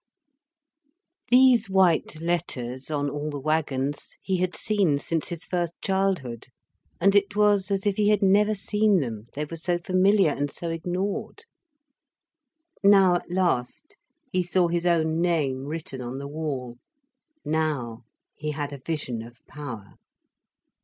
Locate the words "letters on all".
2.21-3.29